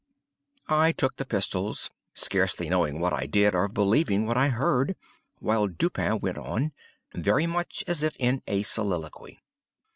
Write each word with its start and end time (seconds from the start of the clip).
I 0.67 0.93
took 0.93 1.17
the 1.17 1.27
pistols, 1.27 1.91
scarcely 2.15 2.69
knowing 2.69 2.99
what 2.99 3.13
I 3.13 3.27
did, 3.27 3.53
or 3.53 3.67
believing 3.67 4.25
what 4.25 4.35
I 4.35 4.47
heard, 4.47 4.95
while 5.37 5.67
Dupin 5.67 6.21
went 6.21 6.39
on, 6.39 6.71
very 7.13 7.45
much 7.45 7.83
as 7.85 8.01
if 8.01 8.15
in 8.17 8.41
a 8.47 8.63
soliloquy. 8.63 9.37